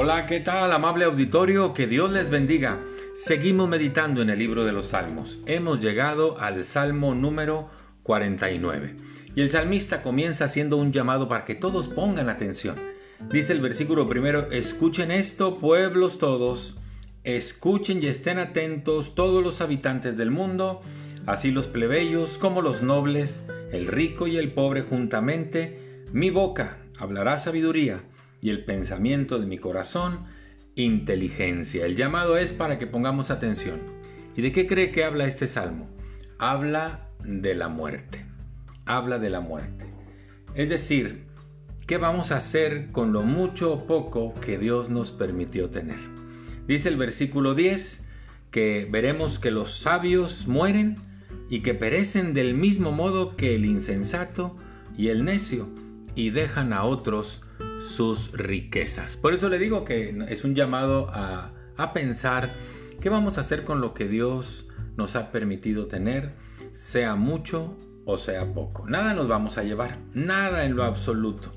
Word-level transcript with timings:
Hola, 0.00 0.26
¿qué 0.26 0.38
tal, 0.38 0.70
amable 0.72 1.06
auditorio? 1.06 1.72
Que 1.74 1.88
Dios 1.88 2.12
les 2.12 2.30
bendiga. 2.30 2.78
Seguimos 3.14 3.68
meditando 3.68 4.22
en 4.22 4.30
el 4.30 4.38
libro 4.38 4.64
de 4.64 4.70
los 4.70 4.90
Salmos. 4.90 5.40
Hemos 5.46 5.80
llegado 5.80 6.38
al 6.38 6.64
Salmo 6.64 7.16
número 7.16 7.68
49. 8.04 8.94
Y 9.34 9.40
el 9.40 9.50
salmista 9.50 10.00
comienza 10.00 10.44
haciendo 10.44 10.76
un 10.76 10.92
llamado 10.92 11.28
para 11.28 11.44
que 11.44 11.56
todos 11.56 11.88
pongan 11.88 12.28
atención. 12.28 12.76
Dice 13.28 13.52
el 13.52 13.60
versículo 13.60 14.08
primero, 14.08 14.48
escuchen 14.52 15.10
esto, 15.10 15.56
pueblos 15.56 16.18
todos, 16.18 16.78
escuchen 17.24 18.00
y 18.00 18.06
estén 18.06 18.38
atentos 18.38 19.16
todos 19.16 19.42
los 19.42 19.60
habitantes 19.60 20.16
del 20.16 20.30
mundo, 20.30 20.80
así 21.26 21.50
los 21.50 21.66
plebeyos 21.66 22.38
como 22.38 22.62
los 22.62 22.82
nobles, 22.82 23.48
el 23.72 23.88
rico 23.88 24.28
y 24.28 24.36
el 24.36 24.52
pobre 24.52 24.82
juntamente, 24.82 26.04
mi 26.12 26.30
boca 26.30 26.78
hablará 27.00 27.36
sabiduría 27.36 28.00
y 28.40 28.50
el 28.50 28.64
pensamiento 28.64 29.38
de 29.38 29.46
mi 29.46 29.58
corazón, 29.58 30.24
inteligencia. 30.74 31.84
El 31.86 31.96
llamado 31.96 32.36
es 32.36 32.52
para 32.52 32.78
que 32.78 32.86
pongamos 32.86 33.30
atención. 33.30 33.80
¿Y 34.36 34.42
de 34.42 34.52
qué 34.52 34.66
cree 34.66 34.92
que 34.92 35.04
habla 35.04 35.26
este 35.26 35.48
salmo? 35.48 35.88
Habla 36.38 37.08
de 37.24 37.54
la 37.54 37.68
muerte. 37.68 38.24
Habla 38.84 39.18
de 39.18 39.30
la 39.30 39.40
muerte. 39.40 39.86
Es 40.54 40.68
decir, 40.68 41.24
¿qué 41.86 41.98
vamos 41.98 42.30
a 42.30 42.36
hacer 42.36 42.90
con 42.92 43.12
lo 43.12 43.22
mucho 43.22 43.72
o 43.72 43.86
poco 43.86 44.34
que 44.34 44.58
Dios 44.58 44.88
nos 44.88 45.10
permitió 45.10 45.70
tener? 45.70 45.98
Dice 46.66 46.88
el 46.88 46.96
versículo 46.96 47.54
10 47.54 48.06
que 48.50 48.88
veremos 48.90 49.38
que 49.38 49.50
los 49.50 49.72
sabios 49.72 50.46
mueren 50.46 50.96
y 51.50 51.60
que 51.60 51.74
perecen 51.74 52.34
del 52.34 52.54
mismo 52.54 52.92
modo 52.92 53.36
que 53.36 53.54
el 53.54 53.64
insensato 53.64 54.56
y 54.96 55.08
el 55.08 55.24
necio 55.24 55.68
y 56.14 56.30
dejan 56.30 56.72
a 56.72 56.84
otros 56.84 57.40
sus 57.78 58.32
riquezas. 58.32 59.16
Por 59.16 59.34
eso 59.34 59.48
le 59.48 59.58
digo 59.58 59.84
que 59.84 60.16
es 60.28 60.44
un 60.44 60.54
llamado 60.54 61.08
a, 61.10 61.52
a 61.76 61.92
pensar 61.92 62.54
qué 63.00 63.08
vamos 63.08 63.38
a 63.38 63.42
hacer 63.42 63.64
con 63.64 63.80
lo 63.80 63.94
que 63.94 64.08
Dios 64.08 64.66
nos 64.96 65.16
ha 65.16 65.30
permitido 65.30 65.86
tener, 65.86 66.34
sea 66.72 67.14
mucho 67.14 67.76
o 68.04 68.18
sea 68.18 68.52
poco. 68.52 68.86
Nada 68.88 69.14
nos 69.14 69.28
vamos 69.28 69.58
a 69.58 69.62
llevar, 69.62 69.98
nada 70.14 70.64
en 70.64 70.74
lo 70.74 70.84
absoluto. 70.84 71.52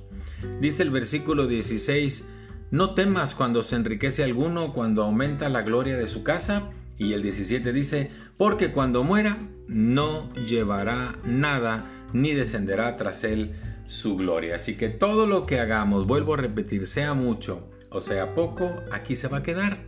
Dice 0.59 0.83
el 0.83 0.89
versículo 0.89 1.47
16, 1.47 2.27
no 2.71 2.93
temas 2.93 3.35
cuando 3.35 3.63
se 3.63 3.75
enriquece 3.75 4.23
alguno, 4.23 4.73
cuando 4.73 5.03
aumenta 5.03 5.49
la 5.49 5.61
gloria 5.61 5.97
de 5.97 6.07
su 6.07 6.23
casa. 6.23 6.69
Y 6.97 7.13
el 7.13 7.23
17 7.23 7.73
dice, 7.73 8.11
porque 8.37 8.71
cuando 8.71 9.03
muera 9.03 9.37
no 9.67 10.31
llevará 10.33 11.17
nada, 11.23 11.85
ni 12.13 12.33
descenderá 12.33 12.95
tras 12.95 13.23
él 13.23 13.55
su 13.91 14.15
gloria. 14.15 14.55
Así 14.55 14.75
que 14.75 14.89
todo 14.89 15.27
lo 15.27 15.45
que 15.45 15.59
hagamos, 15.59 16.07
vuelvo 16.07 16.33
a 16.35 16.37
repetir, 16.37 16.87
sea 16.87 17.13
mucho 17.13 17.69
o 17.89 17.99
sea 17.99 18.33
poco, 18.35 18.73
aquí 18.89 19.17
se 19.17 19.27
va 19.27 19.39
a 19.39 19.43
quedar. 19.43 19.85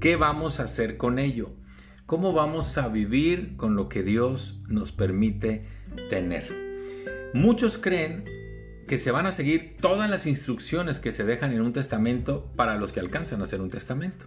¿Qué 0.00 0.16
vamos 0.16 0.60
a 0.60 0.62
hacer 0.62 0.96
con 0.96 1.18
ello? 1.18 1.50
¿Cómo 2.06 2.32
vamos 2.32 2.78
a 2.78 2.88
vivir 2.88 3.54
con 3.58 3.76
lo 3.76 3.90
que 3.90 4.02
Dios 4.02 4.62
nos 4.66 4.92
permite 4.92 5.66
tener? 6.08 7.30
Muchos 7.34 7.76
creen 7.76 8.24
que 8.86 8.96
se 8.96 9.10
van 9.10 9.26
a 9.26 9.32
seguir 9.32 9.76
todas 9.78 10.08
las 10.08 10.24
instrucciones 10.24 10.98
que 10.98 11.12
se 11.12 11.24
dejan 11.24 11.52
en 11.52 11.60
un 11.60 11.74
testamento 11.74 12.50
para 12.56 12.76
los 12.76 12.92
que 12.92 13.00
alcanzan 13.00 13.42
a 13.42 13.44
hacer 13.44 13.60
un 13.60 13.68
testamento. 13.68 14.24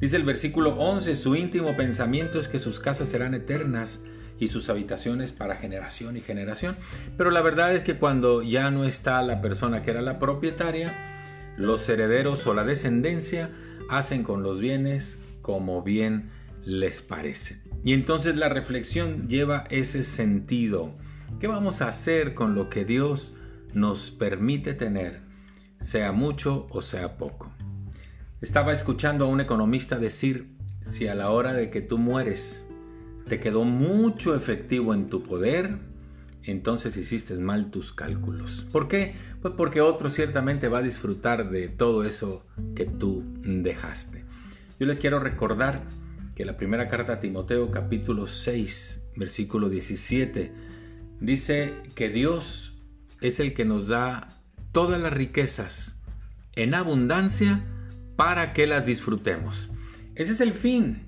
Dice 0.00 0.14
el 0.14 0.22
versículo 0.22 0.76
11, 0.76 1.16
su 1.16 1.34
íntimo 1.34 1.76
pensamiento 1.76 2.38
es 2.38 2.46
que 2.46 2.60
sus 2.60 2.78
casas 2.78 3.08
serán 3.08 3.34
eternas 3.34 4.04
y 4.38 4.48
sus 4.48 4.68
habitaciones 4.68 5.32
para 5.32 5.56
generación 5.56 6.16
y 6.16 6.20
generación. 6.20 6.76
Pero 7.16 7.30
la 7.30 7.42
verdad 7.42 7.74
es 7.74 7.82
que 7.82 7.98
cuando 7.98 8.42
ya 8.42 8.70
no 8.70 8.84
está 8.84 9.22
la 9.22 9.40
persona 9.40 9.82
que 9.82 9.90
era 9.90 10.02
la 10.02 10.18
propietaria, 10.18 10.94
los 11.56 11.88
herederos 11.88 12.46
o 12.46 12.54
la 12.54 12.64
descendencia 12.64 13.50
hacen 13.88 14.22
con 14.22 14.42
los 14.42 14.60
bienes 14.60 15.20
como 15.42 15.82
bien 15.82 16.30
les 16.64 17.02
parece. 17.02 17.60
Y 17.84 17.94
entonces 17.94 18.36
la 18.36 18.48
reflexión 18.48 19.28
lleva 19.28 19.64
ese 19.70 20.02
sentido. 20.02 20.94
¿Qué 21.40 21.46
vamos 21.46 21.80
a 21.80 21.88
hacer 21.88 22.34
con 22.34 22.54
lo 22.54 22.68
que 22.68 22.84
Dios 22.84 23.32
nos 23.72 24.10
permite 24.10 24.74
tener, 24.74 25.20
sea 25.78 26.12
mucho 26.12 26.66
o 26.70 26.82
sea 26.82 27.16
poco? 27.16 27.50
Estaba 28.40 28.72
escuchando 28.72 29.24
a 29.24 29.28
un 29.28 29.40
economista 29.40 29.98
decir, 29.98 30.54
si 30.82 31.08
a 31.08 31.14
la 31.14 31.30
hora 31.30 31.52
de 31.52 31.70
que 31.70 31.80
tú 31.80 31.98
mueres 31.98 32.67
te 33.28 33.40
quedó 33.40 33.64
mucho 33.64 34.34
efectivo 34.34 34.94
en 34.94 35.06
tu 35.06 35.22
poder, 35.22 35.78
entonces 36.42 36.96
hiciste 36.96 37.34
mal 37.34 37.70
tus 37.70 37.92
cálculos. 37.92 38.66
¿Por 38.72 38.88
qué? 38.88 39.14
Pues 39.42 39.54
porque 39.56 39.80
otro 39.80 40.08
ciertamente 40.08 40.68
va 40.68 40.78
a 40.78 40.82
disfrutar 40.82 41.50
de 41.50 41.68
todo 41.68 42.04
eso 42.04 42.46
que 42.74 42.86
tú 42.86 43.22
dejaste. 43.42 44.24
Yo 44.80 44.86
les 44.86 44.98
quiero 44.98 45.20
recordar 45.20 45.84
que 46.34 46.44
la 46.44 46.56
primera 46.56 46.88
carta 46.88 47.14
a 47.14 47.20
Timoteo 47.20 47.70
capítulo 47.70 48.26
6 48.26 49.08
versículo 49.16 49.68
17 49.68 50.52
dice 51.20 51.74
que 51.94 52.08
Dios 52.08 52.78
es 53.20 53.40
el 53.40 53.52
que 53.52 53.64
nos 53.64 53.88
da 53.88 54.28
todas 54.72 55.00
las 55.00 55.12
riquezas 55.12 56.00
en 56.54 56.74
abundancia 56.74 57.64
para 58.16 58.52
que 58.52 58.66
las 58.66 58.86
disfrutemos. 58.86 59.70
Ese 60.14 60.32
es 60.32 60.40
el 60.40 60.54
fin 60.54 61.07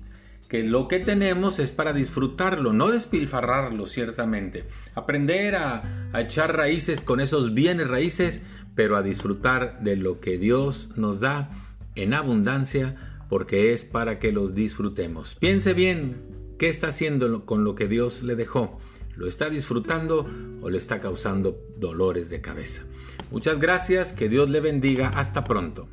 que 0.51 0.63
lo 0.63 0.89
que 0.89 0.99
tenemos 0.99 1.59
es 1.59 1.71
para 1.71 1.93
disfrutarlo, 1.93 2.73
no 2.73 2.91
despilfarrarlo 2.91 3.87
ciertamente. 3.87 4.65
Aprender 4.95 5.55
a, 5.55 6.09
a, 6.11 6.19
echar 6.19 6.57
raíces 6.57 6.99
con 6.99 7.21
esos 7.21 7.53
bienes 7.53 7.87
raíces, 7.87 8.41
pero 8.75 8.97
a 8.97 9.01
disfrutar 9.01 9.79
de 9.81 9.95
lo 9.95 10.19
que 10.19 10.37
Dios 10.37 10.89
nos 10.97 11.21
da 11.21 11.51
en 11.95 12.13
abundancia, 12.13 12.97
porque 13.29 13.71
es 13.71 13.85
para 13.85 14.19
que 14.19 14.33
los 14.33 14.53
disfrutemos. 14.53 15.35
Piense 15.35 15.73
bien 15.73 16.17
qué 16.59 16.67
está 16.67 16.87
haciendo 16.87 17.45
con 17.45 17.63
lo 17.63 17.73
que 17.73 17.87
Dios 17.87 18.21
le 18.21 18.35
dejó. 18.35 18.77
¿Lo 19.15 19.29
está 19.29 19.49
disfrutando 19.49 20.29
o 20.61 20.69
le 20.69 20.77
está 20.77 20.99
causando 20.99 21.61
dolores 21.77 22.29
de 22.29 22.41
cabeza? 22.41 22.81
Muchas 23.31 23.57
gracias, 23.57 24.11
que 24.11 24.27
Dios 24.27 24.49
le 24.49 24.59
bendiga, 24.59 25.13
hasta 25.15 25.45
pronto. 25.45 25.87